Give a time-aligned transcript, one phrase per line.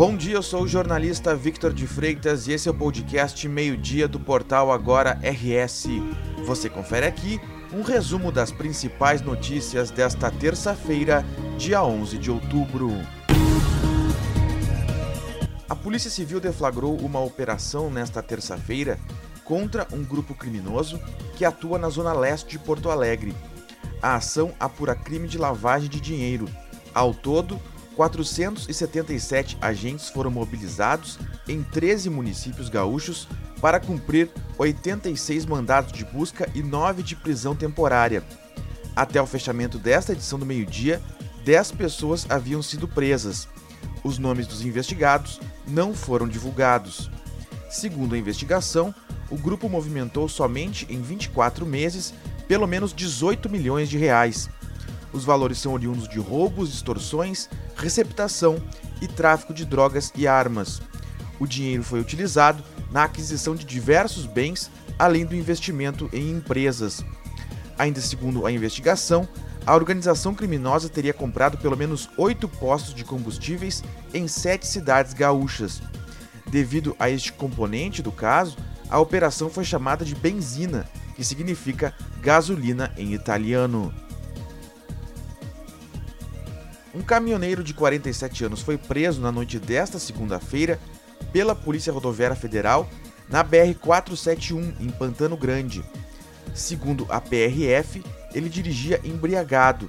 [0.00, 4.08] Bom dia, eu sou o jornalista Victor de Freitas e esse é o podcast Meio-Dia
[4.08, 5.88] do portal Agora RS.
[6.46, 7.38] Você confere aqui
[7.70, 11.22] um resumo das principais notícias desta terça-feira,
[11.58, 12.90] dia 11 de outubro.
[15.68, 18.98] A Polícia Civil deflagrou uma operação nesta terça-feira
[19.44, 20.98] contra um grupo criminoso
[21.36, 23.34] que atua na zona leste de Porto Alegre.
[24.00, 26.48] A ação apura crime de lavagem de dinheiro.
[26.94, 27.60] Ao todo,
[28.00, 33.28] 477 agentes foram mobilizados em 13 municípios gaúchos
[33.60, 38.24] para cumprir 86 mandados de busca e 9 de prisão temporária.
[38.96, 40.98] Até o fechamento desta edição do meio-dia,
[41.44, 43.46] 10 pessoas haviam sido presas.
[44.02, 47.10] Os nomes dos investigados não foram divulgados.
[47.68, 48.94] Segundo a investigação,
[49.30, 52.14] o grupo movimentou somente em 24 meses
[52.48, 54.48] pelo menos 18 milhões de reais.
[55.12, 58.62] Os valores são oriundos de roubos, extorsões, receptação
[59.00, 60.80] e tráfico de drogas e armas.
[61.38, 67.04] O dinheiro foi utilizado na aquisição de diversos bens, além do investimento em empresas.
[67.78, 69.26] Ainda segundo a investigação,
[69.66, 75.80] a organização criminosa teria comprado pelo menos oito postos de combustíveis em sete cidades gaúchas.
[76.46, 78.56] Devido a este componente do caso,
[78.88, 83.94] a operação foi chamada de benzina, que significa gasolina em italiano.
[86.92, 90.78] Um caminhoneiro de 47 anos foi preso na noite desta segunda-feira
[91.32, 92.88] pela Polícia Rodoviária Federal
[93.28, 95.84] na BR-471, em Pantano Grande.
[96.52, 98.02] Segundo a PRF,
[98.34, 99.88] ele dirigia embriagado.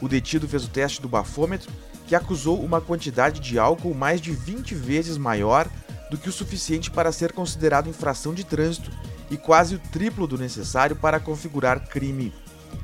[0.00, 1.70] O detido fez o teste do bafômetro,
[2.06, 5.68] que acusou uma quantidade de álcool mais de 20 vezes maior
[6.10, 8.90] do que o suficiente para ser considerado infração de trânsito
[9.30, 12.32] e quase o triplo do necessário para configurar crime.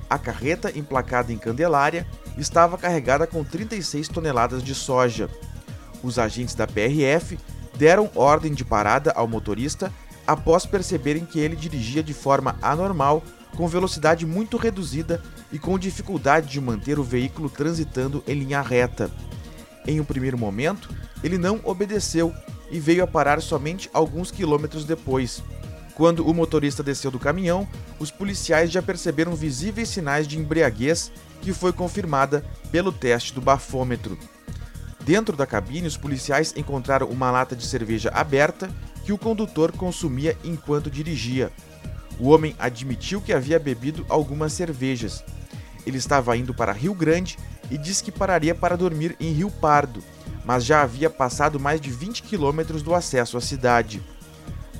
[0.08, 2.06] A carreta, emplacada em Candelária,
[2.39, 5.28] estava carregada com 36 toneladas de soja.
[6.03, 7.39] Os agentes da PRF
[7.77, 9.93] deram ordem de parada ao motorista
[10.26, 13.22] após perceberem que ele dirigia de forma anormal,
[13.56, 19.10] com velocidade muito reduzida e com dificuldade de manter o veículo transitando em linha reta.
[19.87, 20.91] Em um primeiro momento,
[21.25, 22.32] ele não obedeceu
[22.70, 25.43] e veio a parar somente alguns quilômetros depois.
[25.98, 27.66] Quando o motorista desceu do caminhão,
[27.98, 31.10] os policiais já perceberam visíveis sinais de embriaguez
[31.42, 34.16] que foi confirmada pelo teste do bafômetro.
[35.00, 38.70] Dentro da cabine, os policiais encontraram uma lata de cerveja aberta
[39.04, 41.50] que o condutor consumia enquanto dirigia.
[42.20, 45.25] O homem admitiu que havia bebido algumas cervejas.
[45.84, 47.37] Ele estava indo para Rio Grande
[47.72, 50.00] e disse que pararia para dormir em Rio Pardo,
[50.44, 54.00] mas já havia passado mais de 20 quilômetros do acesso à cidade.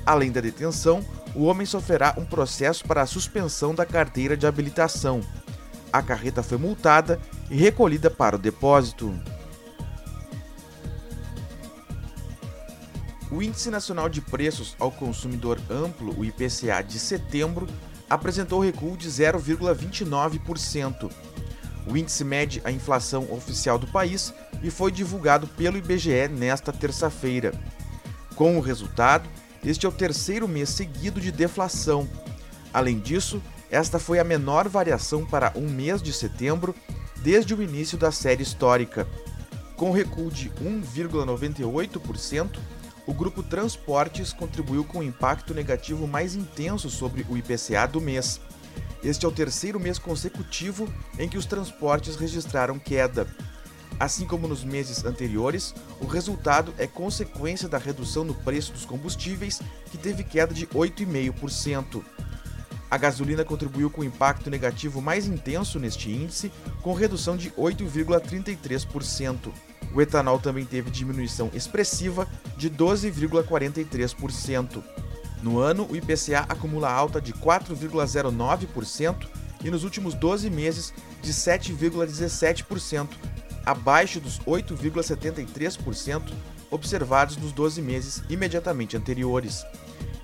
[0.09, 1.05] Além da detenção,
[1.35, 5.21] o homem sofrerá um processo para a suspensão da carteira de habilitação.
[5.93, 9.13] A carreta foi multada e recolhida para o depósito.
[13.29, 17.67] O Índice Nacional de Preços ao Consumidor Amplo, o IPCA, de setembro,
[18.09, 21.11] apresentou recuo de 0,29%.
[21.85, 24.33] O índice mede a inflação oficial do país
[24.63, 27.53] e foi divulgado pelo IBGE nesta terça-feira.
[28.35, 29.29] Com o resultado,
[29.63, 32.07] este é o terceiro mês seguido de deflação.
[32.73, 36.73] Além disso, esta foi a menor variação para um mês de setembro
[37.17, 39.07] desde o início da série histórica.
[39.75, 42.59] Com recuo de 1,98%,
[43.05, 48.39] o grupo Transportes contribuiu com o impacto negativo mais intenso sobre o IPCA do mês.
[49.03, 53.27] Este é o terceiro mês consecutivo em que os transportes registraram queda.
[53.99, 59.61] Assim como nos meses anteriores, o resultado é consequência da redução no preço dos combustíveis,
[59.91, 62.01] que teve queda de 8,5%.
[62.89, 66.49] A gasolina contribuiu com o impacto negativo mais intenso neste índice,
[66.81, 69.51] com redução de 8,33%.
[69.93, 72.25] O etanol também teve diminuição expressiva
[72.57, 74.81] de 12,43%.
[75.43, 79.27] No ano, o IPCA acumula alta de 4,09%
[79.63, 83.09] e nos últimos 12 meses de 7,17%,
[83.69, 86.33] abaixo dos 8,73%
[86.71, 89.63] observados nos 12 meses imediatamente anteriores.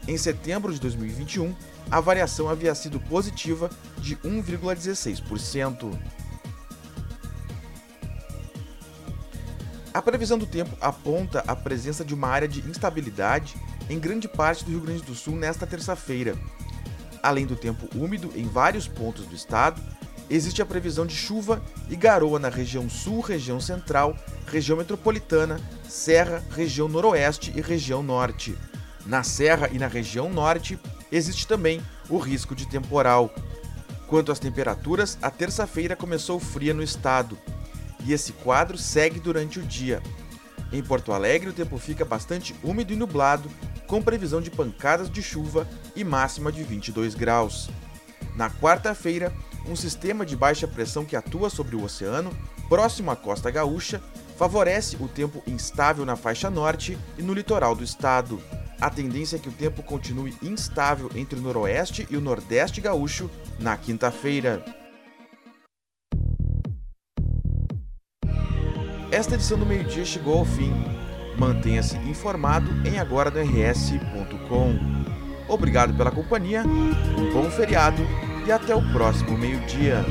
[0.08, 1.56] Em setembro de 2021,
[1.92, 3.70] a variação havia sido positiva
[4.00, 5.96] de 1,16%.
[9.94, 13.56] A previsão do tempo aponta a presença de uma área de instabilidade
[13.88, 16.36] em grande parte do Rio Grande do Sul nesta terça-feira.
[17.22, 19.80] Além do tempo úmido em vários pontos do estado,
[20.30, 24.16] existe a previsão de chuva e garoa na região sul, região central,
[24.48, 28.58] região metropolitana, serra, região noroeste e região norte.
[29.06, 30.80] Na serra e na região norte,
[31.12, 33.34] existe também o risco de temporal.
[34.08, 37.38] Quanto às temperaturas, a terça-feira começou fria no estado
[38.06, 40.02] e esse quadro segue durante o dia.
[40.72, 43.50] Em Porto Alegre, o tempo fica bastante úmido e nublado,
[43.88, 47.70] com previsão de pancadas de chuva e máxima de 22 graus.
[48.36, 49.32] Na quarta-feira,
[49.68, 52.32] um sistema de baixa pressão que atua sobre o oceano,
[52.70, 54.02] próximo à costa gaúcha,
[54.38, 58.42] favorece o tempo instável na faixa norte e no litoral do estado.
[58.80, 63.30] A tendência é que o tempo continue instável entre o noroeste e o nordeste gaúcho
[63.60, 64.64] na quinta-feira.
[69.12, 70.74] Esta edição do meio-dia chegou ao fim.
[71.38, 74.76] Mantenha-se informado em agora.rs.com.
[75.48, 78.02] Obrigado pela companhia, um bom feriado
[78.46, 80.06] e até o próximo meio-dia.